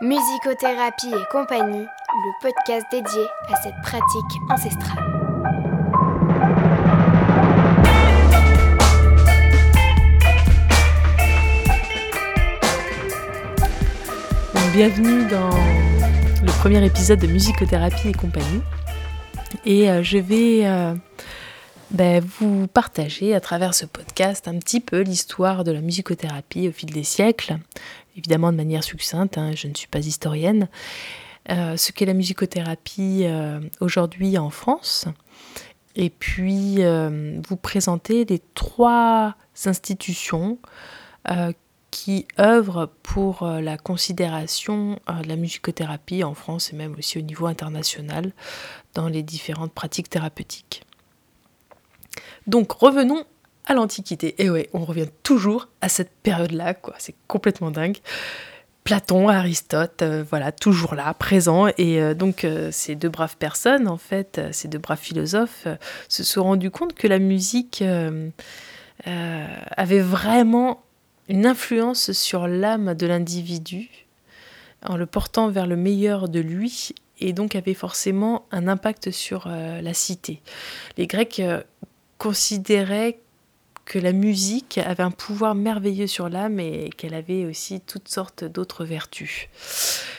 [0.00, 5.04] Musicothérapie et compagnie, le podcast dédié à cette pratique ancestrale.
[14.72, 18.62] Bienvenue dans le premier épisode de Musicothérapie et compagnie.
[19.64, 20.94] Et euh, je vais euh,
[21.90, 26.72] ben, vous partager à travers ce podcast un petit peu l'histoire de la musicothérapie au
[26.72, 27.58] fil des siècles,
[28.16, 30.68] évidemment de manière succincte, hein, je ne suis pas historienne,
[31.50, 35.06] euh, ce qu'est la musicothérapie euh, aujourd'hui en France,
[35.94, 39.34] et puis euh, vous présenter les trois
[39.64, 40.58] institutions
[41.90, 47.46] qui œuvrent pour la considération de la musicothérapie en France et même aussi au niveau
[47.46, 48.32] international
[48.94, 50.84] dans les différentes pratiques thérapeutiques.
[52.46, 53.24] Donc revenons
[53.68, 54.34] à l'Antiquité.
[54.38, 56.94] Et ouais, on revient toujours à cette période-là, quoi.
[56.98, 57.98] C'est complètement dingue.
[58.88, 61.66] Platon, Aristote, euh, voilà, toujours là, présent.
[61.76, 65.68] Et euh, donc, euh, ces deux braves personnes, en fait, ces deux braves philosophes,
[66.08, 67.84] se sont rendus compte que la musique
[69.04, 70.82] avait vraiment
[71.28, 73.90] une influence sur l'âme de l'individu,
[74.86, 79.48] en le portant vers le meilleur de lui, et donc avait forcément un impact sur
[79.48, 80.40] la cité.
[80.96, 81.42] Les Grecs
[82.16, 83.18] considéraient
[83.88, 88.44] que la musique avait un pouvoir merveilleux sur l'âme et qu'elle avait aussi toutes sortes
[88.44, 89.48] d'autres vertus.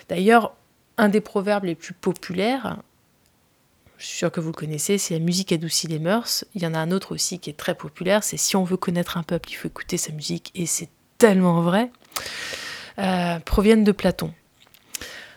[0.10, 0.56] D'ailleurs,
[0.98, 2.78] un des proverbes les plus populaires,
[4.00, 6.46] je suis sûre que vous le connaissez, c'est la musique adoucit les mœurs.
[6.56, 8.76] Il y en a un autre aussi qui est très populaire, c'est si on veut
[8.76, 11.92] connaître un peuple, il faut écouter sa musique, et c'est tellement vrai,
[12.98, 14.34] euh, proviennent de Platon.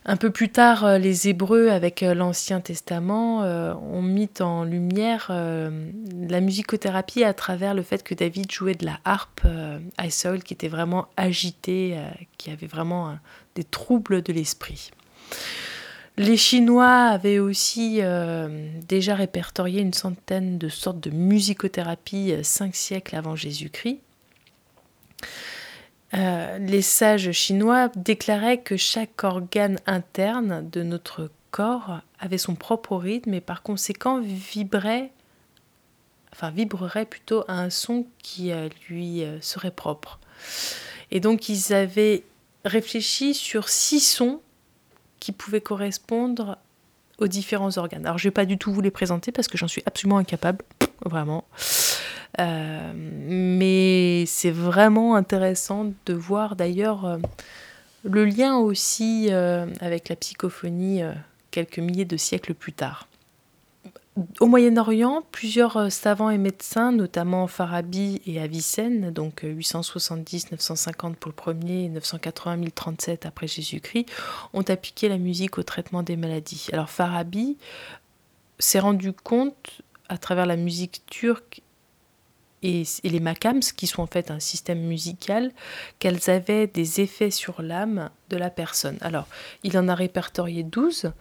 [0.05, 4.65] Un peu plus tard, euh, les Hébreux, avec euh, l'Ancien Testament, euh, ont mis en
[4.65, 9.47] lumière la musicothérapie à travers le fait que David jouait de la harpe
[9.97, 11.97] à Saul, qui était vraiment agité,
[12.39, 13.17] qui avait vraiment
[13.55, 14.91] des troubles de l'esprit.
[16.17, 18.01] Les Chinois avaient aussi
[18.89, 23.99] déjà répertorié une centaine de sortes de musicothérapie cinq siècles avant Jésus-Christ.
[26.15, 32.97] Euh, les sages chinois déclaraient que chaque organe interne de notre corps avait son propre
[32.97, 35.11] rythme et par conséquent vibrerait
[37.09, 40.19] plutôt à un son qui euh, lui euh, serait propre.
[41.11, 42.25] Et donc ils avaient
[42.65, 44.41] réfléchi sur six sons
[45.19, 46.59] qui pouvaient correspondre
[47.19, 48.05] aux différents organes.
[48.05, 50.19] Alors je ne vais pas du tout vous les présenter parce que j'en suis absolument
[50.19, 50.65] incapable,
[51.05, 51.45] vraiment.
[52.41, 57.19] Euh, mais c'est vraiment intéressant de voir d'ailleurs euh,
[58.05, 61.03] le lien aussi euh, avec la psychophonie
[61.51, 63.07] quelques milliers de siècles plus tard.
[64.41, 71.85] Au Moyen-Orient, plusieurs savants et médecins, notamment Farabi et Avicenne, donc 870-950 pour le premier
[71.85, 74.11] et 980-1037 après Jésus-Christ,
[74.53, 76.67] ont appliqué la musique au traitement des maladies.
[76.73, 77.57] Alors Farabi
[78.59, 79.81] s'est rendu compte
[80.13, 81.63] à travers la musique turque
[82.63, 85.53] et, les makams, qui sont en fait un système musical,
[85.99, 88.99] qu'elles avaient des effets sur l'âme de la personne.
[89.01, 89.27] Alors,
[89.63, 91.13] il en a répertorié 12,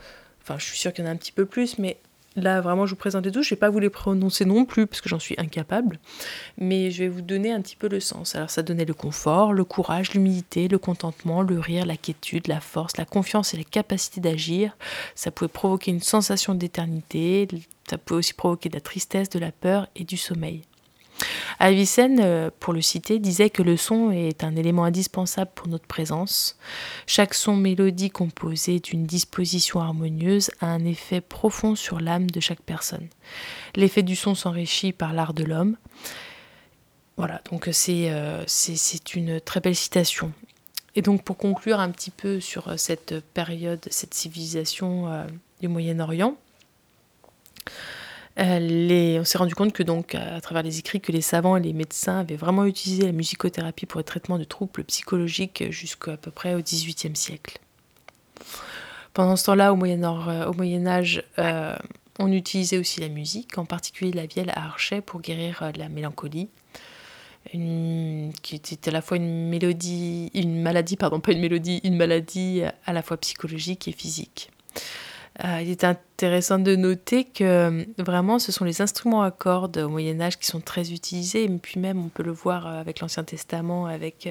[0.42, 1.98] enfin je suis sûre qu'il y en a un petit peu plus, mais
[2.38, 4.66] là vraiment je vous présente les 12, je ne vais pas vous les prononcer non
[4.66, 6.00] plus, parce que j'en suis incapable,
[6.58, 8.36] mais je vais vous donner un petit peu le sens.
[8.36, 12.62] Alors ça donnait le confort, le courage, l'humilité, le contentement, le rire, la quiétude, la
[12.62, 14.78] force, la confiance et la capacité d'agir.
[15.16, 17.48] Ça pouvait provoquer une sensation d'éternité,
[17.90, 20.62] ça pouvait aussi provoquer de la tristesse, de la peur et du sommeil.
[21.60, 25.86] Avicenne, euh, pour le citer, disait que le son est un élément indispensable pour notre
[25.86, 26.58] présence.
[27.06, 32.62] Chaque son mélodie composé d'une disposition harmonieuse a un effet profond sur l'âme de chaque
[32.62, 33.08] personne.
[33.76, 35.78] L'effet du son s'enrichit par l'art de l'homme.
[37.18, 40.32] Voilà, donc euh, c'est une très belle citation.
[40.96, 45.26] Et donc pour conclure un petit peu sur cette période, cette civilisation euh,
[45.62, 46.36] du Moyen-Orient,
[48.40, 51.62] euh, on s'est rendu compte que donc à travers les écrits que les savants et
[51.62, 56.32] les médecins avaient vraiment utilisé la musicothérapie pour le traitement de troubles psychologiques jusqu'à peu
[56.32, 57.60] près au XVIIIe siècle.
[59.14, 61.76] Pendant ce temps-là, au Moyen, euh, Âge, euh,
[62.20, 66.48] on utilisait aussi la musique, en particulier la vielle à archet pour guérir la mélancolie,
[67.52, 69.52] qui était à la fois une
[70.34, 74.50] une maladie, pardon, pas une mélodie, une maladie à la fois psychologique et physique.
[75.44, 79.78] Euh, il est intéressant de noter que euh, vraiment ce sont les instruments à cordes
[79.78, 82.80] au Moyen Âge qui sont très utilisés, et puis même on peut le voir euh,
[82.80, 84.30] avec l'Ancien Testament, avec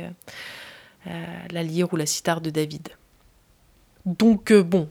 [1.07, 2.91] la lyre ou la cithare de David.
[4.05, 4.89] Donc bon,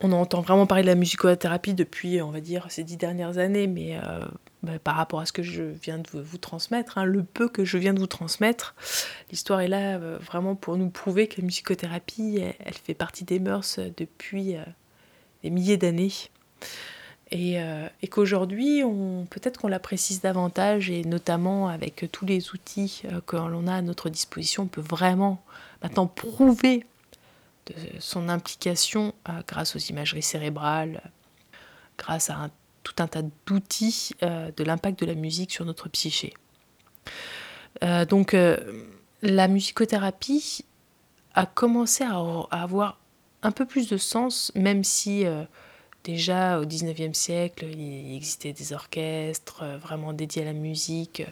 [0.00, 3.66] on entend vraiment parler de la musicothérapie depuis, on va dire, ces dix dernières années,
[3.66, 3.98] mais
[4.62, 7.64] bah, par rapport à ce que je viens de vous transmettre, hein, le peu que
[7.64, 8.76] je viens de vous transmettre.
[9.32, 13.80] L'histoire est là vraiment pour nous prouver que la musicothérapie, elle, fait partie des mœurs
[13.96, 14.56] depuis
[15.50, 16.12] milliers d'années.
[17.32, 18.82] Et, euh, et qu'aujourd'hui,
[19.30, 23.82] peut-être qu'on la précise davantage, et notamment avec tous les outils que l'on a à
[23.82, 25.42] notre disposition, on peut vraiment
[25.82, 26.86] maintenant prouver
[27.66, 29.12] de son implication
[29.48, 31.02] grâce aux imageries cérébrales,
[31.98, 32.50] grâce à
[32.86, 36.34] tout un tas d'outils euh, de l'impact de la musique sur notre psyché.
[37.82, 38.84] Euh, donc euh,
[39.22, 40.64] la musicothérapie
[41.34, 42.16] a commencé à,
[42.50, 42.98] avoir
[43.46, 45.24] un peu plus de sens, même si
[46.04, 51.22] déjà au 19e siècle, il existait des orchestres vraiment dédiés à la musique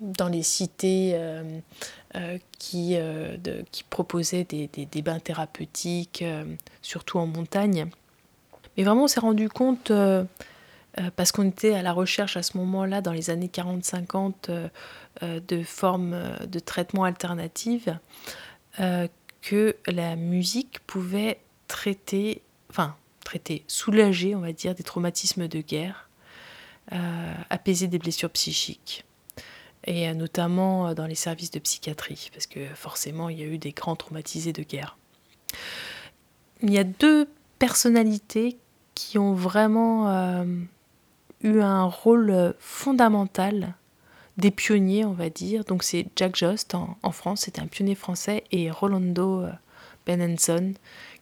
[0.00, 1.18] dans les cités
[2.58, 2.96] qui,
[3.90, 6.24] proposaient des, des, bains thérapeutiques,
[6.80, 7.88] surtout en montagne.
[8.76, 9.90] Mais vraiment, on s'est rendu compte
[10.98, 14.68] euh, parce qu'on était à la recherche à ce moment-là, dans les années 40-50, euh,
[15.22, 16.16] euh, de formes
[16.46, 17.98] de traitement alternatives,
[19.42, 26.08] que la musique pouvait traiter, enfin, traiter, soulager, on va dire, des traumatismes de guerre,
[27.50, 29.04] apaiser des blessures psychiques
[29.84, 33.72] et notamment dans les services de psychiatrie, parce que forcément il y a eu des
[33.72, 34.96] grands traumatisés de guerre.
[36.62, 37.28] Il y a deux
[37.58, 38.58] personnalités
[38.94, 40.44] qui ont vraiment
[41.42, 43.74] eu un rôle euh, fondamental
[44.42, 45.64] des pionniers, on va dire.
[45.64, 49.52] Donc c'est Jack Jost en, France, c'était un pionnier français, et Rolando euh,
[50.06, 50.74] Benenson,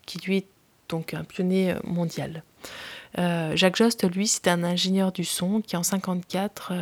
[0.06, 0.46] qui lui est
[0.88, 2.42] donc un pionnier euh, mondial.
[3.16, 6.72] Jacques Jost, lui, c'était un ingénieur du son qui en 54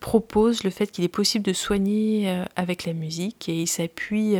[0.00, 4.36] propose le fait qu'il est possible de soigner avec la musique et il s'appuie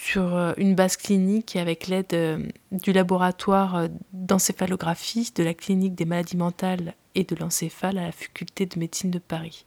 [0.00, 2.38] sur euh, une base clinique avec l'aide euh,
[2.72, 8.12] du laboratoire euh, d'encéphalographie de la clinique des maladies mentales et de l'encéphale à la
[8.12, 9.66] faculté de médecine de Paris.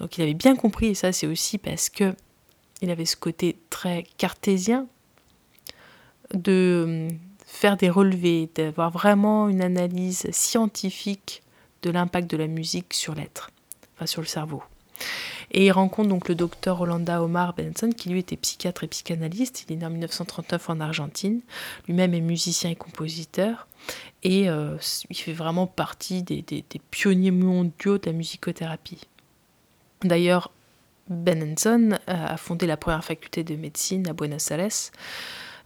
[0.00, 2.14] Donc il avait bien compris, et ça c'est aussi parce que
[2.80, 4.86] il avait ce côté très cartésien
[6.32, 7.08] de
[7.44, 11.42] faire des relevés, d'avoir vraiment une analyse scientifique
[11.82, 13.50] de l'impact de la musique sur l'être,
[13.96, 14.62] enfin sur le cerveau.
[15.50, 19.64] Et il rencontre donc le docteur Rolanda Omar Benson, qui lui était psychiatre et psychanalyste.
[19.68, 21.40] Il est né en 1939 en Argentine.
[21.86, 23.66] Lui-même est musicien et compositeur.
[24.22, 24.76] Et euh,
[25.08, 29.00] il fait vraiment partie des, pionniers mondiaux de la musicothérapie.
[30.02, 30.50] D'ailleurs,
[31.08, 34.68] Benenson euh, a fondé la première faculté de médecine à Buenos Aires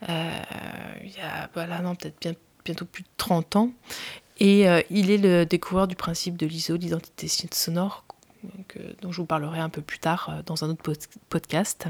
[0.08, 0.42] euh,
[1.04, 3.70] il y a voilà, peut-être bientôt plus de 30 ans.
[4.40, 8.04] Et il est le découvreur du principe de l'ISO, l'identité sonore,
[9.02, 10.92] dont je vous parlerai un peu plus tard euh, dans un autre
[11.28, 11.88] podcast.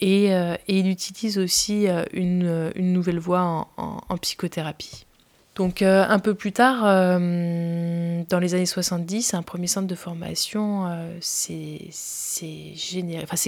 [0.00, 5.06] Et, euh, il utilise aussi euh, une, nouvelle voie en, psychothérapie.
[5.56, 10.88] Donc un peu plus tard, dans les années 70, un premier centre de formation
[11.20, 11.90] s'est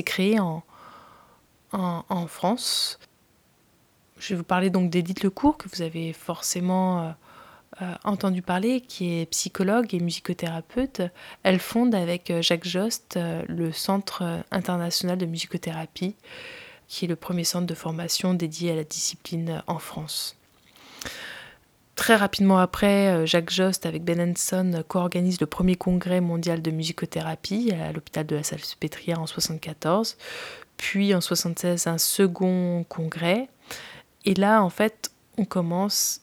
[0.04, 0.64] créé en,
[1.72, 2.98] en, France.
[4.20, 7.10] Je vais vous parler donc d'Edith Lecourt, que vous avez forcément euh,
[8.04, 11.02] entendu parler, qui est psychologue et musicothérapeute.
[11.42, 16.14] Elle fonde avec euh, Jacques Jost euh, le Centre international de musicothérapie,
[16.88, 20.36] qui est le premier centre de formation dédié à la discipline en France.
[21.94, 27.72] Très rapidement après, Jacques Jost avec Ben Hanson co-organise le premier congrès mondial de musicothérapie
[27.72, 30.16] à l'hôpital de la Salpêtrière en 1974,
[30.78, 33.50] puis en 1976 un second congrès.
[34.24, 36.22] Et là, en fait, on commence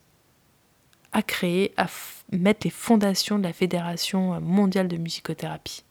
[1.14, 1.88] à créer, à
[2.32, 5.84] mettre les fondations de la Fédération mondiale de musicothérapie.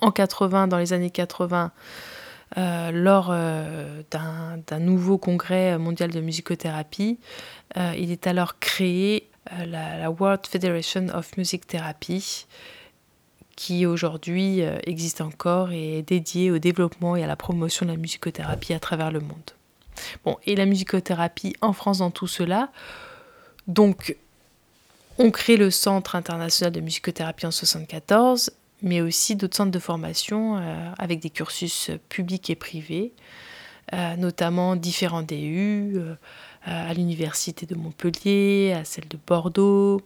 [0.00, 1.72] En 80, dans les années 80,
[2.56, 7.18] euh, lors euh, d'un nouveau congrès mondial de musicothérapie,
[7.76, 9.28] euh, il est alors créé
[9.66, 12.46] la, World Federation of Music Therapy,
[13.56, 17.96] qui aujourd'hui existe encore et est dédiée au développement et à la promotion de la
[17.96, 19.50] musicothérapie à travers le monde.
[20.24, 22.70] Bon, et la musicothérapie en France dans tout cela,
[23.66, 24.16] donc,
[25.18, 28.50] on crée le Centre international de musicothérapie en 1974,
[28.82, 33.12] mais aussi d'autres centres de formation euh, avec des cursus publics et privés,
[33.92, 36.14] euh, notamment différents DU, euh,
[36.64, 40.00] à l'Université de Montpellier, à celle de Bordeaux,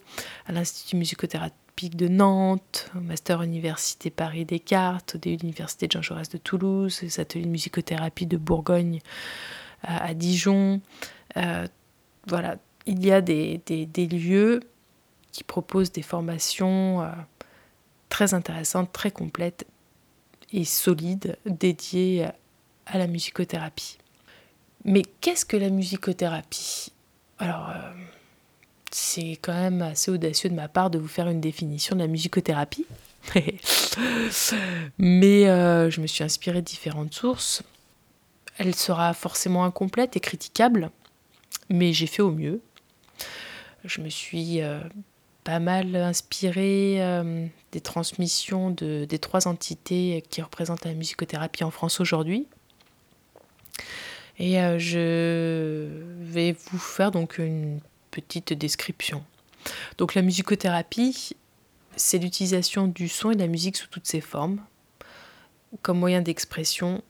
[0.47, 6.29] à l'Institut musicothérapique de Nantes, au Master Université Paris Descartes, au l'Université de Jean Jaurès
[6.29, 9.01] de Toulouse, les ateliers de musicothérapie de Bourgogne
[9.85, 10.81] à Dijon.
[12.27, 12.57] voilà,
[12.89, 13.61] il y a des,
[14.11, 14.61] lieux
[15.31, 17.11] qui proposent des formations euh,
[18.09, 19.67] très intéressantes, très complètes
[20.53, 22.27] et solides dédiées
[22.87, 23.99] à la musicothérapie.
[24.85, 26.93] Mais qu'est-ce que la musicothérapie?
[27.39, 27.93] Alors, euh,
[28.91, 32.07] c'est quand même assez audacieux de ma part de vous faire une définition de la
[32.07, 32.87] musicothérapie.
[34.99, 37.63] Mais euh, je me suis inspirée de différentes sources.
[38.57, 40.91] Elle sera forcément incomplète et critiquable,
[41.69, 42.61] mais j'ai fait au mieux.
[43.85, 44.81] Je me suis euh,
[45.45, 51.71] pas mal inspirée euh, des transmissions de, des trois entités qui représentent la musicothérapie en
[51.71, 52.47] France aujourd'hui.
[54.41, 55.89] Et je
[56.21, 57.81] vais vous faire donc une
[58.13, 59.25] petite description.
[59.97, 61.37] Donc la musicothérapie,
[61.97, 64.61] c'est l'utilisation du son et de la musique sous toutes ses formes,
[65.83, 67.03] comme moyen d'expression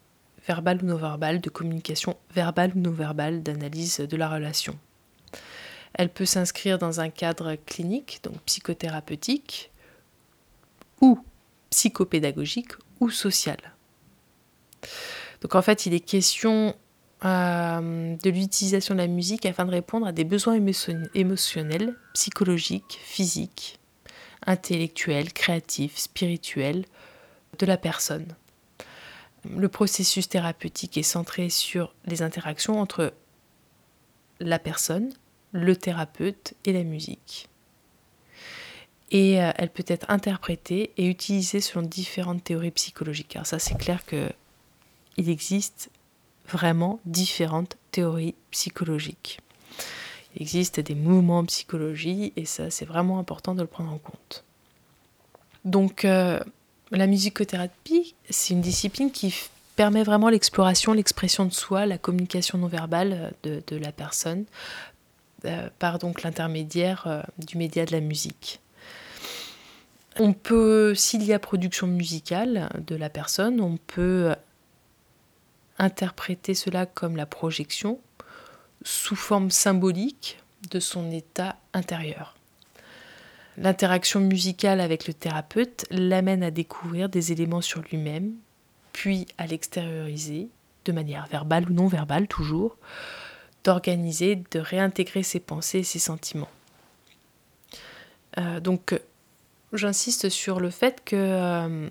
[0.46, 4.78] verbale ou non verbale, de communication verbale ou non verbale, d'analyse de la relation.
[5.94, 9.70] Elle peut s'inscrire dans un cadre clinique, donc psychothérapeutique,
[11.00, 11.18] ou
[11.70, 13.58] psychopédagogique ou social.
[15.40, 16.74] Donc en fait, il est question
[17.24, 20.60] euh, de l'utilisation de la musique afin de répondre à des besoins
[21.14, 23.78] émotionnels, psychologiques, physiques,
[24.46, 26.84] intellectuels, créatifs, spirituels
[27.58, 28.34] de la personne.
[29.48, 33.12] Le processus thérapeutique est centré sur les interactions entre
[34.40, 35.12] la personne,
[35.58, 37.48] le thérapeute et la musique.
[39.10, 43.36] Et euh, elle peut être interprétée et utilisée selon différentes théories psychologiques.
[43.36, 44.30] Alors ça c'est clair que
[45.16, 45.90] il existe
[46.48, 49.40] vraiment différentes théories psychologiques.
[50.36, 53.98] Il existe des mouvements en psychologie et ça c'est vraiment important de le prendre en
[53.98, 54.44] compte.
[55.64, 56.40] Donc euh,
[56.90, 59.34] la musicothérapie, c'est une discipline qui
[59.74, 64.97] permet vraiment l'exploration, l'expression de soi, la communication non verbale de, la personne euh,
[65.78, 68.60] par donc l'intermédiaire euh, du média de la musique.
[70.18, 74.34] On peut, s'il y a production musicale de la personne, on peut
[75.78, 78.00] interpréter cela comme la projection
[78.82, 80.38] sous forme symbolique
[80.70, 82.36] de son état intérieur.
[83.56, 88.34] L'interaction musicale avec le thérapeute l'amène à découvrir des éléments sur lui-même,
[88.92, 90.48] puis à l'extérioriser,
[90.84, 92.76] de manière verbale ou non verbale toujours,
[93.68, 96.48] d'organiser, de réintégrer ses pensées et ses sentiments.
[98.38, 98.98] Euh, donc,
[99.74, 101.88] j'insiste sur le fait que euh,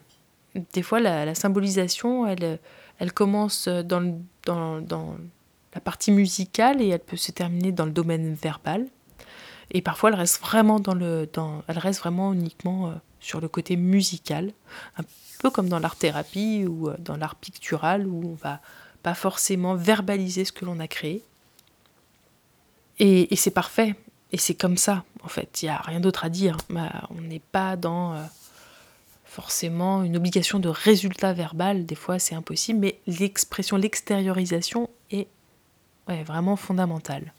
[0.73, 2.57] des fois la, la, symbolisation, elle,
[2.97, 5.17] elle commence dans, dans,
[5.75, 8.87] la partie musicale et elle peut se terminer dans le domaine verbal.
[9.69, 13.49] Et parfois, elle reste vraiment, dans le, dans, elle reste vraiment uniquement euh, sur le
[13.49, 14.51] côté musical,
[14.97, 15.03] un
[15.37, 18.61] peu comme dans l'art-thérapie ou dans l'art pictural, où on va
[19.03, 21.23] pas forcément verbaliser ce que l'on a créé.
[22.99, 23.95] Et, c'est parfait,
[24.31, 26.57] et c'est comme ça, en fait, il n'y a rien d'autre à dire.
[26.69, 28.13] Bah, on n'est pas dans...
[28.13, 28.23] Euh,
[29.37, 35.27] forcément une obligation de résultat verbal, des fois c'est impossible, mais l'expression, l'extériorisation est
[36.07, 37.33] vraiment fondamentale.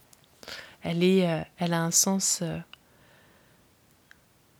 [0.82, 2.40] Elle, est, euh, a un sens...
[2.42, 2.58] Euh,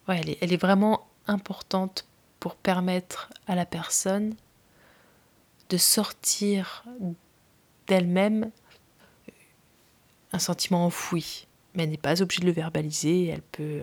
[0.09, 2.09] elle est vraiment importante
[2.41, 4.35] pour permettre à la personne
[5.69, 6.83] de sortir
[7.87, 8.51] d'elle-même
[10.33, 11.47] un sentiment enfoui.
[11.75, 13.83] Mais elle n'est pas obligée de le verbaliser, elle peut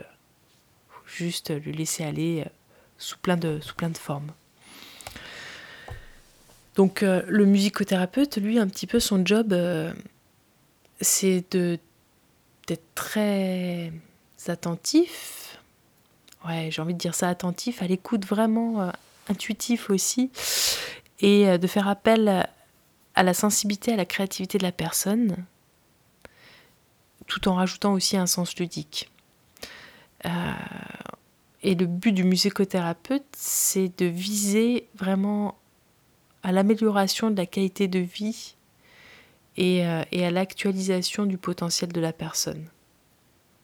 [1.05, 2.45] juste le laisser aller
[2.97, 4.31] sous plein de, sous plein de formes.
[6.75, 9.93] Donc euh, le musicothérapeute, lui, un petit peu son job, euh,
[11.01, 11.79] c'est de
[12.67, 13.93] d'être très
[14.47, 15.59] attentif.
[16.47, 18.91] Ouais, j'ai envie de dire ça, attentif, à l'écoute vraiment euh,
[19.29, 20.31] intuitif aussi,
[21.19, 22.47] et de faire appel
[23.15, 25.35] à la sensibilité, à la créativité de la personne,
[27.27, 29.09] tout en rajoutant aussi un sens ludique.
[31.65, 35.57] Et le but du musicothérapeute, c'est de viser vraiment
[36.43, 38.55] à l'amélioration de la qualité de vie
[39.57, 42.65] et, euh, à l'actualisation du potentiel de la personne.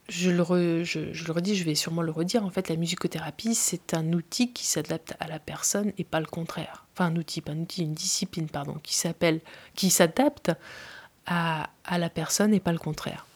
[0.09, 4.51] Je le, redis, je vais sûrement le redire, en fait, la musicothérapie, c'est un outil
[4.51, 6.87] qui s'adapte à la personne et pas le contraire.
[6.95, 9.41] Enfin, un outil, pas un outil, une discipline, pardon, qui s'appelle,
[9.75, 10.51] qui s'adapte
[11.27, 13.27] à la personne et pas le contraire.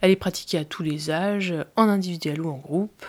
[0.00, 3.04] Elle est pratiquée à tous les âges, en individuel ou en groupe.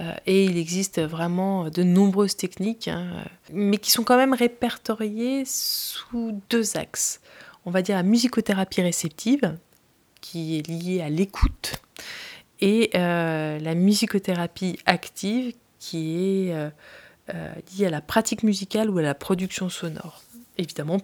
[0.00, 5.44] Euh, et il existe vraiment de nombreuses techniques, hein, mais qui sont quand même répertoriées
[5.46, 7.20] sous deux axes.
[7.64, 9.56] On va dire la musicothérapie réceptive,
[10.20, 11.80] qui est liée à l'écoute,
[12.60, 16.70] et euh, la musicothérapie active, qui est euh,
[17.76, 20.22] liée à la pratique musicale ou à la production sonore.
[20.58, 20.98] Évidemment,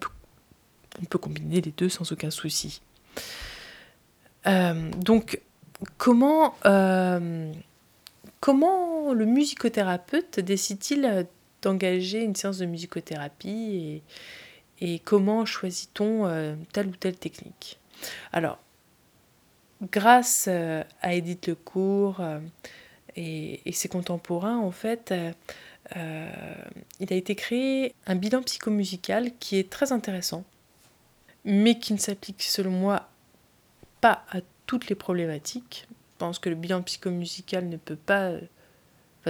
[1.01, 2.81] on peut combiner les deux sans aucun souci.
[4.47, 5.41] Euh, donc,
[5.99, 7.53] comment, euh,
[8.41, 11.27] comment le musicothérapeute décide-t-il
[11.63, 14.03] d'engager une séance de musicothérapie
[14.81, 17.79] et, comment choisit-on euh, telle ou telle technique?
[18.33, 18.59] Alors,
[19.93, 22.21] grâce à Edith Lecourt
[23.15, 25.15] et, ses contemporains, en fait,
[25.95, 30.43] il a été créé un bilan psychomusical qui est très intéressant,
[31.45, 33.09] mais qui ne s'applique selon moi
[34.03, 35.87] pas à toutes les problématiques.
[35.91, 38.33] Je pense que le bilan psychomusical ne peut pas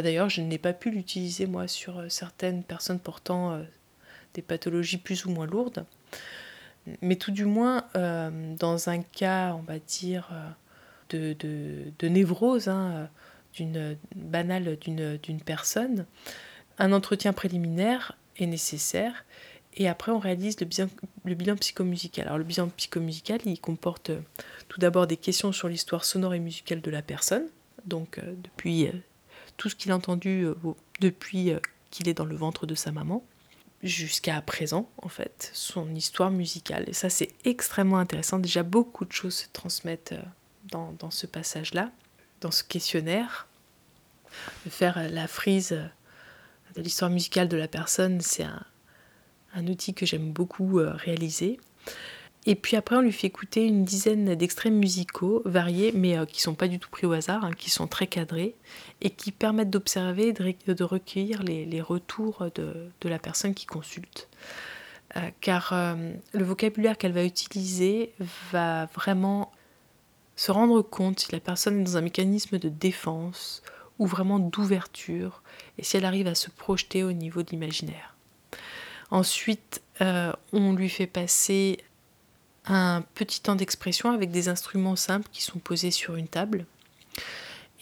[0.00, 3.62] D'ailleurs, je n'ai pas pu l'utiliser moi sur euh, certaines personnes portant euh,
[4.34, 5.84] des pathologies plus ou moins lourdes.
[7.02, 10.30] Mais tout du moins, euh, dans un cas, on va dire,
[11.10, 13.08] de, de, névrose, hein,
[13.54, 16.06] d'une banale d'une personne,
[16.78, 19.24] un entretien préliminaire est nécessaire.
[19.74, 22.26] Et après, on réalise le bilan, psychomusical.
[22.26, 24.10] Alors, le bilan psychomusical, il comporte
[24.68, 27.46] tout d'abord des questions sur l'histoire sonore et musicale de la personne.
[27.86, 28.90] Donc, depuis
[29.56, 30.54] tout ce qu'il a entendu euh,
[31.00, 31.60] depuis euh,
[31.90, 33.24] qu'il est dans le ventre de sa maman,
[33.82, 36.84] jusqu'à présent, en fait, son histoire musicale.
[36.88, 38.38] Et ça, c'est extrêmement intéressant.
[38.38, 40.22] Déjà, beaucoup de choses se transmettent euh,
[40.70, 41.90] dans, dans ce passage-là,
[42.40, 43.48] dans ce questionnaire.
[44.64, 45.78] De faire la frise
[46.74, 48.64] de l'histoire musicale de la personne, c'est un,
[49.54, 51.58] un outil que j'aime beaucoup réaliser.
[52.44, 56.40] Et puis après, on lui fait écouter une dizaine d'extraits musicaux variés, mais euh, qui
[56.40, 58.56] sont pas du tout pris au hasard, hein, qui sont très cadrés
[59.00, 64.28] et qui permettent d'observer, de, de, recueillir les, retours de, la personne qui consulte.
[65.16, 68.12] Euh, car euh, le vocabulaire qu'elle va utiliser
[68.50, 69.52] va vraiment
[70.34, 73.62] se rendre compte si la personne est dans un mécanisme de défense
[73.98, 75.42] ou vraiment d'ouverture,
[75.78, 78.11] et si elle arrive à se projeter au niveau de l'imaginaire.
[79.12, 81.78] Ensuite, on lui fait passer
[82.66, 86.66] un petit temps d'expression avec des instruments simples qui sont posés sur une table.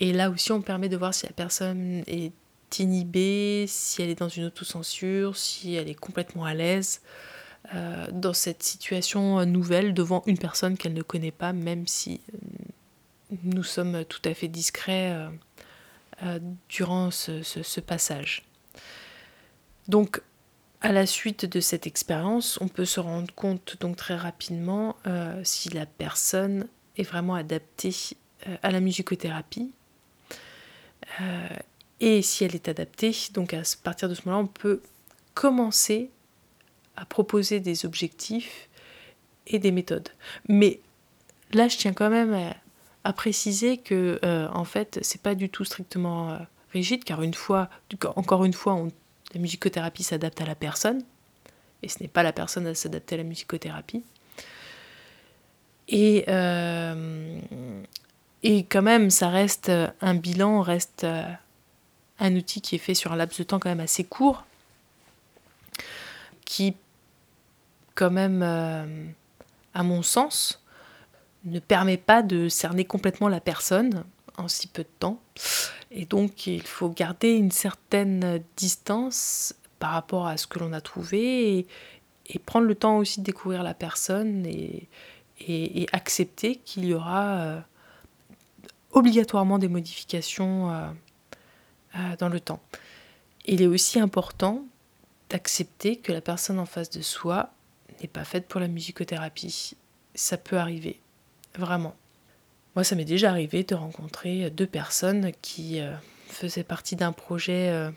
[0.01, 2.33] Et là aussi, on permet de voir si la personne est
[2.79, 7.01] inhibée, si elle est dans une autocensure, si elle est complètement à l'aise
[7.75, 13.37] euh, dans cette situation nouvelle devant une personne qu'elle ne connaît pas, même si euh,
[13.45, 15.29] nous sommes tout à fait discrets
[16.23, 18.45] euh, durant ce, ce, passage.
[19.89, 20.23] Donc,
[20.81, 25.41] à la suite de cette expérience, on peut se rendre compte donc très rapidement euh,
[25.45, 26.67] si la personne
[26.97, 27.95] est vraiment adaptée
[28.49, 29.73] euh, à la musicothérapie.
[31.21, 31.49] Euh,
[32.01, 34.81] et si elle est adaptée, donc à partir de ce moment-là, on peut
[35.35, 36.11] commencer
[36.97, 38.69] à proposer des objectifs
[39.47, 40.09] et des méthodes.
[40.49, 40.81] Mais
[41.53, 42.55] là, je tiens quand même
[43.05, 46.39] à, préciser que, en fait, c'est pas du tout strictement
[46.73, 47.69] rigide, car une fois,
[48.17, 48.91] encore une fois, on
[49.35, 51.03] la musicothérapie s'adapte à la personne,
[51.83, 54.03] et ce n'est pas la personne à s'adapter à la musicothérapie.
[55.89, 57.41] Et, euh,
[58.45, 61.25] quand même, ça reste un bilan, reste euh,
[62.19, 64.45] un outil qui est fait sur un laps de temps quand même assez court,
[66.45, 66.75] qui,
[67.95, 69.07] quand même, euh,
[69.75, 70.63] à mon sens,
[71.45, 74.05] ne permet pas de cerner complètement la personne
[74.37, 75.21] en si peu de temps.
[75.91, 80.81] Et donc il faut garder une certaine distance par rapport à ce que l'on a
[80.81, 81.67] trouvé
[82.29, 84.89] et, prendre le temps aussi de découvrir la personne et,
[85.93, 87.61] accepter qu'il y aura euh,
[88.93, 90.91] obligatoirement des modifications euh,
[91.97, 92.61] euh, dans le temps.
[93.47, 94.65] Il est aussi important
[95.31, 97.51] d'accepter que la personne en face de soi
[98.01, 99.77] n'est pas faite pour la musicothérapie.
[100.15, 101.01] Ça peut arriver,
[101.55, 101.97] vraiment.
[102.77, 105.93] Moi, ça m'est déjà arrivé de rencontrer deux personnes qui euh,
[106.29, 107.91] faisaient partie d'un projet euh,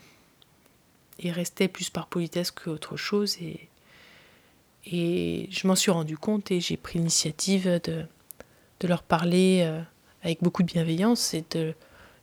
[1.19, 3.37] et restaient plus par politesse qu'autre chose.
[3.39, 3.69] Et,
[4.85, 8.05] et je m'en suis rendu compte et j'ai pris l'initiative de,
[8.79, 9.79] de, leur parler euh,
[10.23, 11.73] avec beaucoup de bienveillance et de,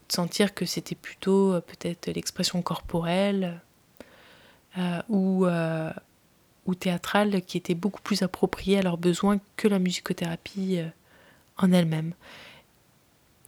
[0.08, 3.60] sentir que c'était plutôt peut-être l'expression corporelle
[5.08, 5.46] ou,
[6.66, 10.80] ou théâtrale qui était beaucoup plus appropriée à leurs besoins que la musicothérapie
[11.62, 12.14] en elle-même.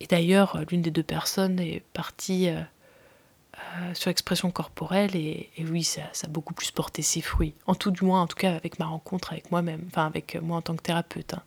[0.01, 2.61] Et d'ailleurs, l'une des deux personnes est partie euh,
[3.57, 7.55] euh, sur l'expression corporelle et, oui, ça, a beaucoup plus porté ses fruits.
[7.66, 10.57] En tout du moins, en tout cas avec ma rencontre avec moi-même, enfin avec moi
[10.57, 11.35] en tant que thérapeute.
[11.35, 11.42] Hein.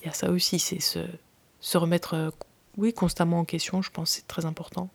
[0.00, 1.00] Il y a ça aussi, c'est se,
[1.60, 2.30] se remettre euh,
[2.76, 4.88] oui, constamment en question, je pense c'est très important.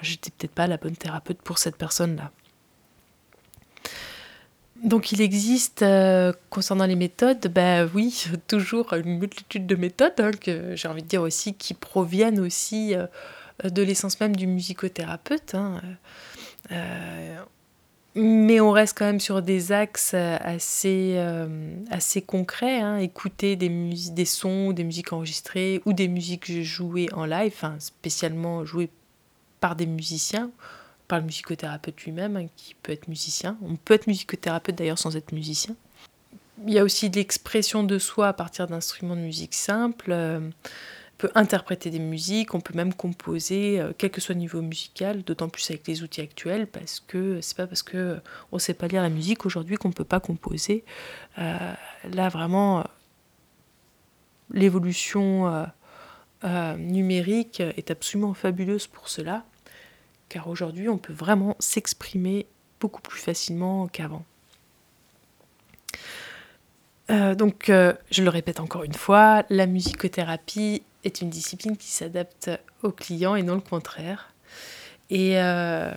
[0.00, 2.30] J'étais peut-être pas la bonne thérapeute pour cette personne-là.
[4.84, 10.30] Donc il existe, euh, concernant les méthodes, ben oui, toujours une multitude de méthodes, hein,
[10.32, 13.06] que j'ai envie de dire aussi, qui proviennent aussi euh,
[13.64, 15.54] de l'essence même du musicothérapeute.
[15.54, 15.80] Hein.
[16.70, 17.38] Euh,
[18.14, 21.18] mais on reste quand même sur des axes assez,
[22.26, 22.80] concrets.
[22.80, 22.98] Hein.
[22.98, 28.90] écouter des, des sons, des musiques enregistrées ou des musiques jouées en live, spécialement jouées
[29.60, 30.50] par des musiciens
[31.08, 33.56] par le musicothérapeute lui-même, hein, qui peut être musicien.
[33.62, 35.76] On peut être musicothérapeute d'ailleurs sans être musicien.
[36.66, 40.12] il y a aussi l'expression de soi à partir d'instruments de musique simples.
[40.12, 40.50] on
[41.18, 45.48] peut interpréter des musiques, on peut même composer, quel que soit le niveau musical, d'autant
[45.48, 48.18] plus avec les outils actuels, parce que c'est pas parce que
[48.50, 50.84] on sait pas lire la musique aujourd'hui qu'on peut pas composer.
[51.36, 52.84] là, vraiment,
[54.50, 55.66] l'évolution
[56.42, 59.44] numérique est absolument fabuleuse pour cela
[60.34, 62.46] car aujourd'hui on peut vraiment s'exprimer
[62.80, 64.24] beaucoup plus facilement qu'avant.
[67.08, 71.92] Euh, donc, euh, je le répète encore une fois, la musicothérapie est une discipline qui
[71.92, 72.50] s'adapte
[72.82, 74.34] aux clients et non le contraire.
[75.08, 75.92] Et, euh,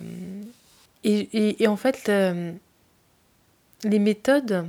[1.03, 2.11] et, en fait,
[3.83, 4.67] les méthodes,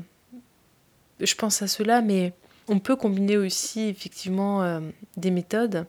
[1.20, 2.33] je pense à cela, mais
[2.68, 4.81] on peut combiner aussi effectivement
[5.18, 5.85] des méthodes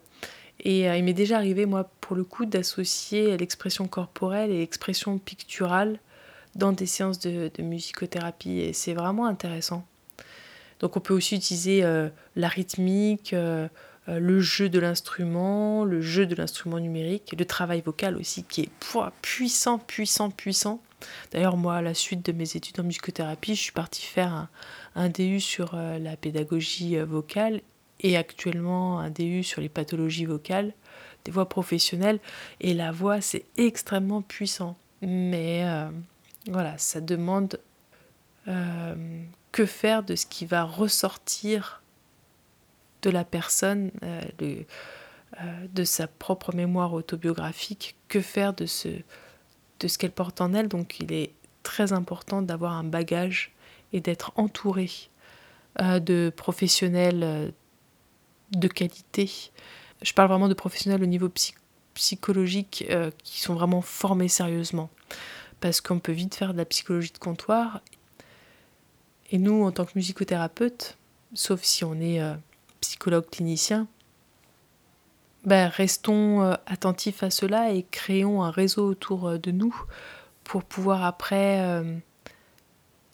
[0.60, 5.17] et euh, il m'est déjà arrivé, moi, pour le coup, d'associer l'expression corporelle et l'expression
[5.17, 6.00] picturale
[6.56, 8.60] dans des séances de, musicothérapie.
[8.60, 9.86] Et c'est vraiment intéressant.
[10.80, 13.67] Donc on peut aussi utiliser euh, la rythmique, euh,
[14.08, 18.69] le jeu de l'instrument, le jeu de l'instrument numérique, le travail vocal aussi, qui est
[19.22, 20.82] puissant, puissant, puissant.
[21.32, 24.50] D'ailleurs, moi, à la suite de mes études en musicothérapie, je suis partie faire un,
[24.95, 27.62] un DU sur la pédagogie vocale
[28.02, 30.74] et actuellement un DU sur les pathologies vocales,
[31.26, 32.20] des voix professionnelles.
[32.62, 34.78] Et la voix, c'est extrêmement puissant.
[35.02, 35.90] Mais euh,
[36.48, 37.60] voilà, ça demande
[38.48, 38.96] euh,
[39.52, 41.84] que faire de ce qui va ressortir
[43.02, 44.66] de la personne, euh,
[45.74, 48.90] de sa propre mémoire autobiographique, que faire de ce,
[49.80, 50.68] de ce qu'elle porte en elle?
[50.68, 51.34] Donc il est
[51.64, 53.54] très important d'avoir un bagage
[53.94, 54.90] et d'être entouré
[55.80, 57.54] de professionnels
[58.52, 59.52] de qualité.
[60.02, 61.30] Je parle vraiment de professionnels au niveau
[61.94, 64.90] psychologique euh, qui sont vraiment formés sérieusement.
[65.60, 67.82] Parce qu'on peut vite faire de la psychologie de comptoir.
[69.32, 70.98] Et nous, en tant que musicothérapeute,
[71.34, 72.34] sauf si on est euh,
[72.82, 73.88] psychologue clinicien,
[75.46, 79.76] ben, restons euh, attentifs à cela et créons un réseau autour de nous
[80.44, 81.84] pour pouvoir après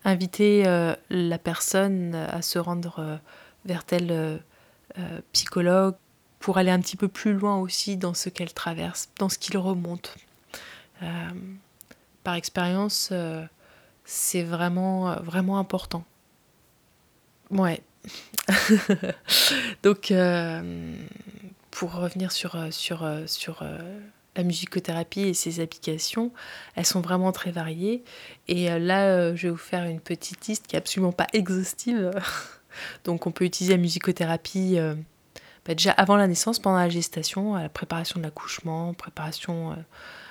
[0.06, 0.64] inviter
[1.10, 3.20] la personne à se rendre
[3.66, 4.40] vers tel
[4.98, 5.96] euh, psychologue
[6.40, 9.58] pour aller un petit peu plus loin aussi dans ce qu'elle traverse, dans ce qu'il
[9.58, 10.16] remonte.
[11.04, 11.08] Euh,
[12.24, 13.44] par expérience, euh,
[14.06, 16.06] c'est vraiment, vraiment important.
[17.50, 17.82] Ouais.
[19.84, 20.14] Donc,
[21.72, 23.64] pour revenir sur, sur, sur
[24.36, 26.32] la musicothérapie et ses applications,
[26.76, 28.04] elles sont vraiment très variées.
[28.48, 32.12] Et là, je vais vous faire une petite liste qui est absolument pas exhaustive.
[33.04, 34.96] Donc on peut utiliser la musicothérapie euh,
[35.66, 39.76] bah, déjà avant la naissance, pendant la gestation, à la préparation de l'accouchement, préparation euh,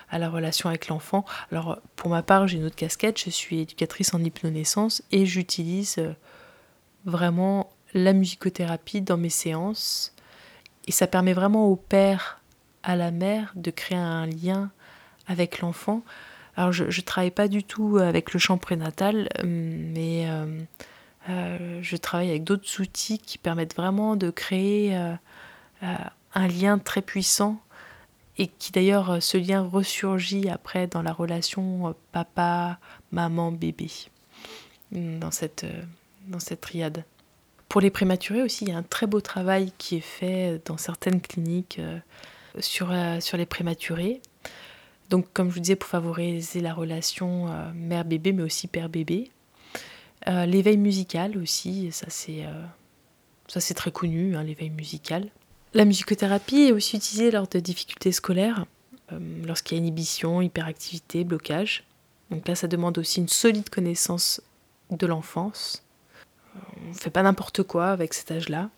[0.09, 1.25] à la relation avec l'enfant.
[1.51, 5.97] Alors pour ma part, j'ai une autre casquette, je suis éducatrice en hypnonaissance et j'utilise
[5.99, 6.13] euh,
[7.05, 10.15] vraiment la musicothérapie dans mes séances.
[10.87, 12.41] Et ça permet vraiment au père,
[12.83, 14.71] à la mère, de créer un lien
[15.27, 16.03] avec l'enfant.
[16.57, 20.29] Alors je ne travaille pas du tout avec le champ prénatal, mais
[21.29, 25.15] euh, je travaille avec d'autres outils qui permettent vraiment de créer euh,
[25.83, 25.95] euh,
[26.35, 27.61] un lien très puissant
[28.37, 32.79] et qui d'ailleurs ce lien ressurgit après dans la relation papa,
[33.13, 33.89] maman, bébé,
[34.91, 35.65] dans cette,
[36.27, 37.05] dans cette triade.
[37.69, 40.77] Pour les prématurés aussi, il y a un très beau travail qui est fait dans
[40.77, 41.81] certaines cliniques
[42.59, 44.21] sur, sur les prématurés.
[45.11, 49.31] Donc comme je vous disais, pour favoriser la relation mère-bébé, mais aussi père-bébé.
[50.27, 55.29] Euh, l'éveil musical aussi, ça c'est euh, très connu, hein, l'éveil musical.
[55.75, 58.65] La musicothérapie est aussi utilisée lors de difficultés scolaires,
[59.13, 61.85] euh, lorsqu'il y a inhibition, hyperactivité, blocage.
[62.31, 64.41] Donc là, ça demande aussi une solide connaissance
[64.91, 65.83] de l'enfance.
[66.55, 68.71] On ne fait pas n'importe quoi avec cet âge-là.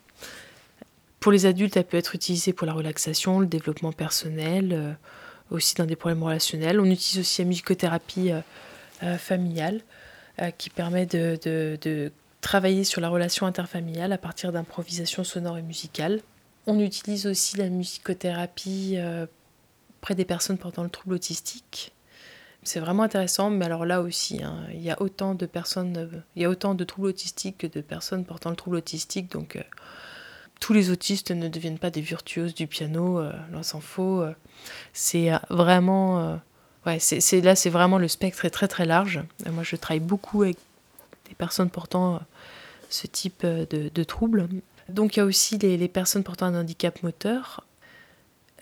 [1.19, 4.97] Pour les adultes, elle peut être utilisée pour la relaxation, le développement personnel,
[5.49, 6.79] aussi dans des problèmes relationnels.
[6.79, 8.31] On utilise aussi la musicothérapie
[9.17, 9.81] familiale
[10.57, 16.21] qui permet de, travailler sur la relation interfamiliale à partir d'improvisation sonore et musicale.
[16.67, 19.25] On utilise aussi la musicothérapie euh,
[20.01, 21.93] près des personnes portant le trouble autistique.
[22.63, 26.41] C'est vraiment intéressant, mais alors là aussi, hein, il y a autant de personnes, il
[26.41, 29.63] y a autant de troubles autistiques que de personnes portant le trouble autistique, donc euh,
[30.59, 33.21] tous les autistes ne deviennent pas des virtuoses du piano,
[33.51, 34.25] loin s'en faut.
[34.91, 36.39] c'est vraiment
[36.87, 39.21] là, c'est vraiment le spectre est très très large.
[39.51, 40.57] moi, je travaille beaucoup avec
[41.29, 42.19] des personnes portant euh,
[42.89, 44.47] ce type euh, de, troubles.
[44.89, 47.65] Donc, il y a aussi les, personnes portant un handicap moteur.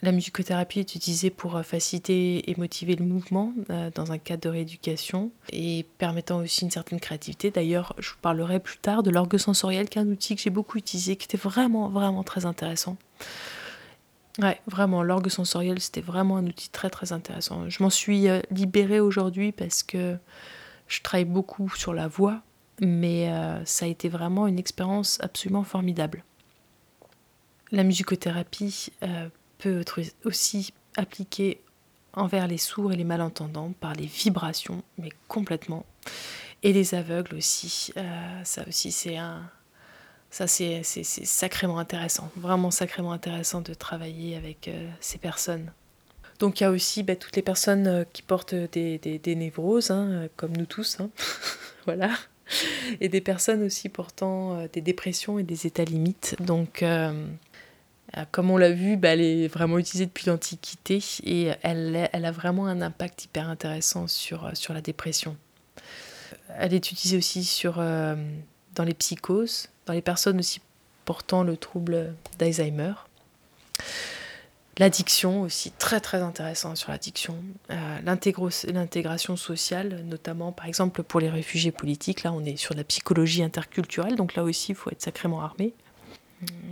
[0.02, 3.54] La musicothérapie est utilisée pour faciliter et motiver le mouvement
[3.96, 7.50] dans un cadre de rééducation et permettant aussi une certaine créativité.
[7.50, 10.50] D'ailleurs, je vous parlerai plus tard de l'orgue sensoriel, qui est un outil que j'ai
[10.50, 12.98] beaucoup utilisé, qui était vraiment, vraiment très intéressant.
[14.40, 17.70] Ouais, vraiment, l'orgue sensoriel, c'était vraiment un outil très, très intéressant.
[17.70, 20.18] Je m'en suis libérée aujourd'hui parce que
[20.88, 22.42] je travaille beaucoup sur la voix,
[22.82, 23.32] mais
[23.64, 26.26] ça a été vraiment une expérience absolument formidable.
[27.72, 31.62] La musicothérapie euh, peut être aussi appliquée
[32.14, 35.86] envers les sourds et les malentendants par les vibrations, mais complètement.
[36.64, 37.92] Et les aveugles aussi.
[37.98, 39.50] Euh, ça aussi, c'est un.
[40.36, 45.72] Ça, c'est sacrément intéressant, vraiment sacrément intéressant de travailler avec euh, ces personnes.
[46.40, 50.28] Donc il y a aussi bah, toutes les personnes qui portent des, des, névroses, hein,
[50.36, 51.10] comme nous tous, hein.
[51.86, 52.12] voilà,
[53.00, 56.36] et des personnes aussi portant des dépressions et des états limites.
[56.42, 56.84] Donc
[58.18, 62.26] euh, comme on l'a vu, bah, elle est vraiment utilisée depuis l'Antiquité et elle, elle,
[62.26, 65.36] a vraiment un impact hyper intéressant sur, euh, sur la dépression.
[66.58, 68.16] Elle est utilisée aussi sur, euh,
[68.76, 70.62] dans les psychoses, dans les personnes aussi
[71.06, 72.94] portant le trouble d'Alzheimer.
[74.78, 77.38] L'addiction aussi, très très intéressant sur l'addiction.
[78.04, 82.24] L'intégration sociale, notamment par exemple pour les réfugiés politiques.
[82.24, 85.74] Là, on est sur la psychologie interculturelle, donc là aussi, il faut être sacrément armé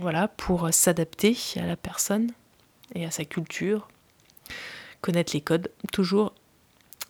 [0.00, 2.30] voilà, pour s'adapter à la personne
[2.94, 3.88] et à sa culture,
[5.00, 6.34] connaître les codes, toujours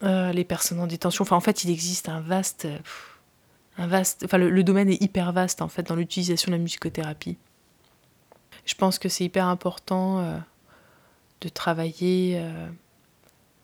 [0.02, 1.22] euh, les personnes en détention.
[1.22, 2.68] Enfin, en fait, il existe un vaste,
[3.76, 7.36] un vaste, enfin, le, domaine est hyper vaste en fait dans l'utilisation de la musicothérapie.
[8.66, 10.38] Je pense que c'est hyper important euh,
[11.40, 12.68] de travailler euh,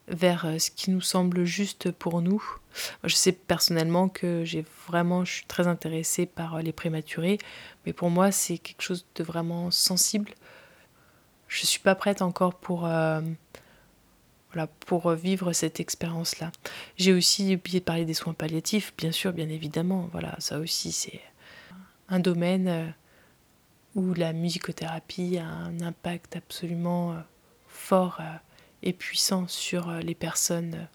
[0.07, 2.43] vers ce qui nous semble juste pour nous.
[3.03, 7.39] je sais personnellement que j'ai vraiment, je suis très intéressée par les prématurés,
[7.85, 10.31] mais pour moi, c'est quelque chose de vraiment sensible.
[11.47, 13.21] Je ne suis pas prête encore pour, euh,
[14.53, 16.51] voilà, pour vivre cette expérience-là.
[16.97, 20.09] J'ai aussi oublié de parler des soins palliatifs, bien sûr, bien évidemment.
[20.11, 21.21] Voilà, ça aussi, c'est
[22.09, 22.85] un domaine euh,
[23.95, 27.15] où la musicothérapie a un impact absolument euh,
[27.67, 28.21] fort
[28.83, 30.87] et puissant sur les personnes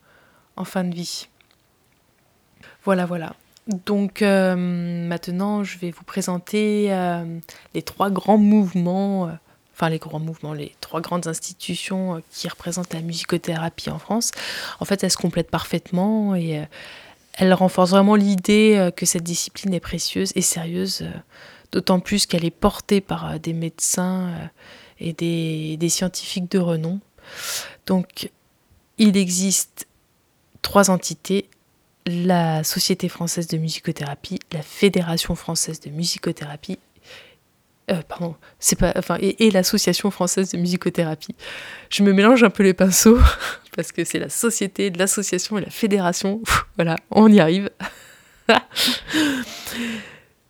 [0.57, 1.29] en fin de vie.
[2.85, 3.35] Voilà, voilà.
[3.66, 7.40] Donc euh, maintenant, je vais vous présenter euh,
[7.75, 9.33] les trois grands mouvements, euh,
[9.77, 14.31] enfin les grands mouvements, les trois grandes institutions qui représentent la musicothérapie en France.
[14.81, 16.65] En fait, elles se complètent parfaitement et
[17.35, 21.07] elles renforcent vraiment l'idée que cette discipline est précieuse et sérieuse,
[21.73, 24.33] d'autant plus qu'elle est portée par des médecins
[24.99, 27.01] et des, des scientifiques de renom.
[27.85, 28.31] Donc,
[28.97, 29.87] il existe
[30.62, 31.51] trois entités
[32.07, 36.79] la Société française de musicothérapie, la Fédération française de musicothérapie,
[37.88, 41.37] euh, pardon, c'est pas, enfin, et, l'Association française de musicothérapie.
[41.88, 43.18] Je me mélange un peu les pinceaux
[43.77, 46.42] parce que c'est la société, de l'association et la fédération.
[46.77, 47.70] voilà, on y arrive.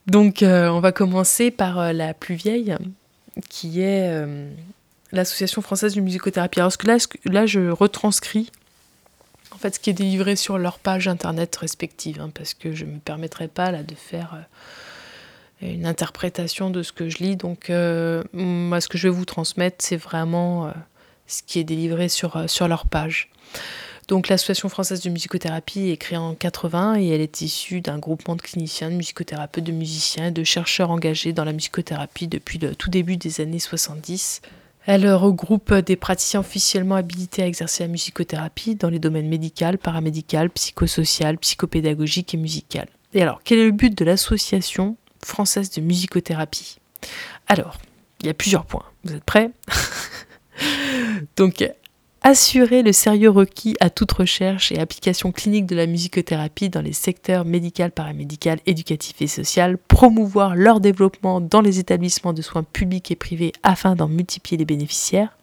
[0.07, 2.75] Donc, euh, on va commencer par euh, la plus vieille,
[3.51, 4.25] qui est
[5.13, 6.61] l'Association française de musicothérapie.
[6.61, 6.87] Alors, que
[7.29, 8.51] là, je retranscris
[9.53, 12.85] en fait, ce qui est délivré sur leur page internet respective, hein, parce que je
[12.85, 14.47] ne me permettrai pas là de faire
[15.61, 17.37] une interprétation de ce que je lis.
[17.37, 20.71] Donc, euh, moi, ce que je vais vous transmettre, c'est vraiment euh,
[21.27, 23.31] ce qui est délivré sur, sur leur page.
[24.09, 28.37] Donc, l'Association française de musicothérapie est créée en 80 et elle est issue d'un groupement
[28.37, 32.77] de cliniciens, de musicothérapeutes, de musiciens et de chercheurs engagés dans la musicothérapie depuis le
[32.77, 34.43] tout début des années 70.
[34.87, 40.51] Elle regroupe des praticiens officiellement habilités à exercer la musicothérapie dans les domaines médical, paramédical,
[40.51, 42.87] psychosocial, psychopédagogique et musical.
[43.13, 44.97] Et alors, quel est le but de l'association?
[45.27, 46.79] Française de musicothérapie
[47.49, 47.79] Alors,
[48.21, 48.85] il y a plusieurs points.
[49.05, 49.51] Vous êtes prêts?
[51.37, 51.69] Donc,
[52.23, 56.93] assurer le sérieux requis à toute recherche et application clinique de la musicothérapie dans les
[56.93, 63.11] secteurs médical, paramédical, éducatif et social, promouvoir leur développement dans les établissements de soins publics
[63.11, 65.37] et privés afin d'en multiplier les bénéficiaires,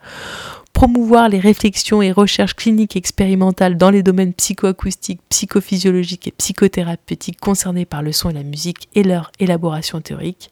[0.73, 7.86] promouvoir les réflexions et recherches cliniques expérimentales dans les domaines psychoacoustiques, psychophysiologiques et psychothérapeutiques concernés
[7.86, 10.49] par le son et la musique et leur élaboration théorique,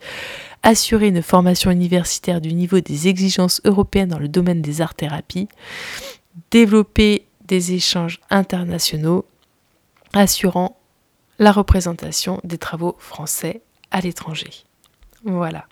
[0.63, 5.49] assurer une formation universitaire du niveau des exigences européennes dans le domaine des arts-thérapies,
[6.51, 9.25] développer des échanges internationaux
[10.13, 10.77] assurant
[11.39, 14.51] la représentation des travaux français à l'étranger.
[15.23, 15.65] Voilà.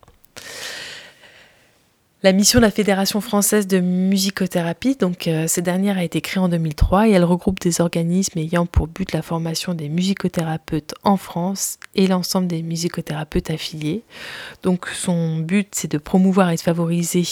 [2.21, 6.43] La mission de la Fédération française de musicothérapie, donc euh, cette dernière a été créée
[6.43, 11.15] en 2003 et elle regroupe des organismes ayant pour but la formation des musicothérapeutes en
[11.15, 14.03] France et l'ensemble des musicothérapeutes affiliés.
[14.63, 17.23] Donc son but c'est de promouvoir et de favoriser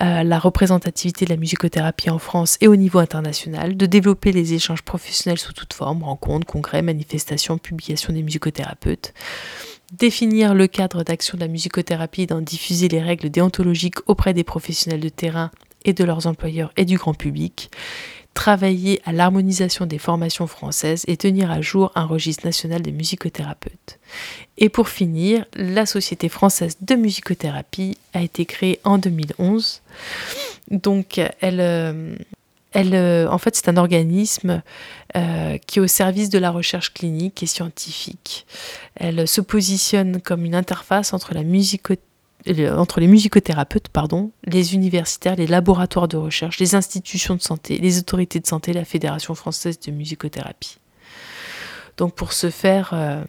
[0.00, 4.54] euh, la représentativité de la musicothérapie en France et au niveau international, de développer les
[4.54, 9.12] échanges professionnels sous toute forme, rencontres, congrès, manifestations, publications des musicothérapeutes
[9.92, 15.00] définir le cadre d'action de la musicothérapie, d'en diffuser les règles déontologiques auprès des professionnels
[15.00, 15.50] de terrain
[15.84, 17.70] et de leurs employeurs et du grand public,
[18.34, 23.98] travailler à l'harmonisation des formations françaises et tenir à jour un registre national des musicothérapeutes.
[24.58, 29.82] Et pour finir, la Société française de musicothérapie a été créée en 2011.
[30.70, 32.14] Donc elle, euh,
[32.72, 34.62] elle, euh, en fait, c'est un organisme
[35.16, 38.46] euh, qui est au service de la recherche clinique et scientifique.
[38.94, 41.40] Elle se positionne comme une interface entre, la
[42.76, 47.98] entre les musicothérapeutes, pardon, les universitaires, les laboratoires de recherche, les institutions de santé, les
[47.98, 50.78] autorités de santé, la Fédération française de musicothérapie.
[51.96, 53.24] Donc pour ce faire, euh,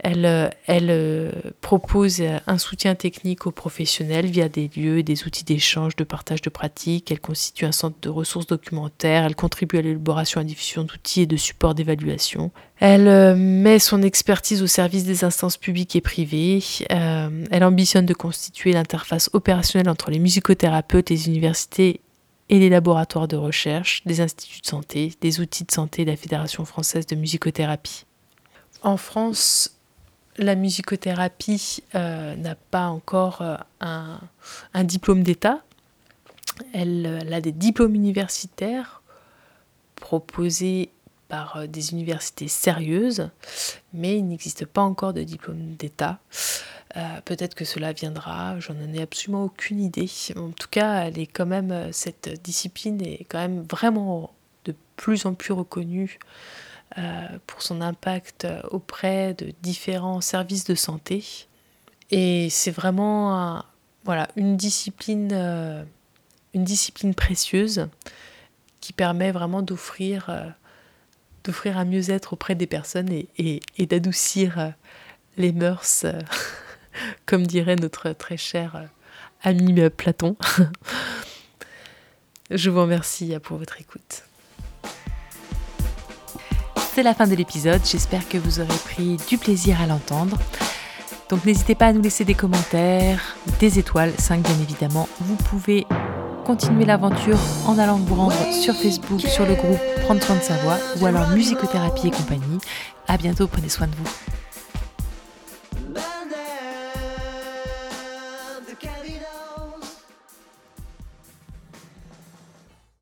[0.00, 5.96] elle, euh, euh, propose un soutien technique aux professionnels via des lieux, des outils d'échange,
[5.96, 7.10] de partage de pratiques.
[7.10, 9.24] Elle constitue un centre de ressources documentaires.
[9.24, 12.52] Elle contribue à l'élaboration et à la diffusion d'outils et de supports d'évaluation.
[12.78, 16.62] Elle euh, met son expertise au service des instances publiques et privées.
[16.88, 22.00] elle ambitionne de constituer l'interface opérationnelle entre les musicothérapeutes, les universités
[22.50, 26.16] et les laboratoires de recherche, des instituts de santé, des outils de santé et la
[26.16, 28.04] Fédération française de musicothérapie.
[28.82, 29.77] En France,
[30.38, 35.62] la musicothérapie euh, n'a pas encore euh, un, diplôme d'État.
[36.72, 39.02] Elle, a des diplômes universitaires
[39.96, 40.90] proposés
[41.28, 43.30] par euh, des universités sérieuses,
[43.92, 46.18] mais il n'existe pas encore de diplôme d'État.
[47.26, 50.10] Peut-être que cela viendra, j'en ai absolument aucune idée.
[50.36, 54.32] En tout cas, elle est quand même, cette discipline est quand même vraiment
[54.64, 56.18] de plus en plus reconnue
[57.46, 61.24] pour son impact auprès de différents services de santé.
[62.10, 63.62] Et c'est vraiment
[64.08, 65.84] voilà, une, discipline, euh,
[66.54, 67.88] une discipline précieuse
[68.80, 70.48] qui permet vraiment d'offrir euh,
[71.44, 73.28] d'offrir un mieux-être auprès des personnes et,
[73.76, 74.72] et, d'adoucir
[75.36, 76.04] les mœurs,
[77.26, 78.88] comme dirait notre très cher
[79.42, 80.36] ami Platon.
[82.50, 84.27] Je vous remercie pour votre écoute
[86.98, 87.80] c'est la fin de l'épisode.
[87.84, 90.36] J'espère que vous aurez pris du plaisir à l'entendre.
[91.28, 95.08] Donc n'hésitez pas à nous laisser des commentaires, des étoiles, 5 bien évidemment.
[95.20, 95.86] Vous pouvez
[96.44, 100.56] continuer l'aventure en allant vous rendre sur Facebook, sur le groupe Prendre soin de sa
[100.56, 102.58] voix ou alors Musicothérapie et compagnie.
[103.06, 104.10] À bientôt, prenez soin de vous.